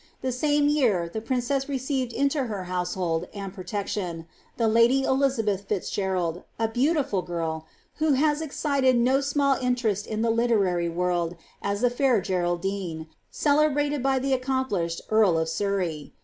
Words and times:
The 0.23 0.31
same 0.31 0.65
rear 0.65 1.07
the 1.07 1.21
princess 1.21 1.69
received 1.69 2.11
into 2.11 2.45
her 2.45 2.63
household 2.63 3.27
and 3.35 3.53
protection 3.53 4.25
the 4.57 4.67
lady 4.67 5.03
kiiabeth 5.03 5.65
Filz 5.67 5.91
Gerald, 5.91 6.41
a 6.57 6.67
beautiful 6.67 7.21
girl, 7.21 7.67
who 7.97 8.13
has 8.13 8.41
excited 8.41 8.97
no 8.97 9.21
small 9.21 9.57
iniv 9.57 9.85
r«9t 9.85 10.07
in 10.07 10.23
the 10.23 10.31
literary 10.31 10.89
world 10.89 11.35
as 11.61 11.81
the 11.81 11.91
fair 11.91 12.19
Geralcline, 12.19 13.09
celebrated 13.29 14.01
by 14.01 14.17
the 14.17 14.35
arcom 14.35 14.67
plished 14.67 15.01
earl 15.11 15.37
of 15.37 15.47
Surrey. 15.49 16.13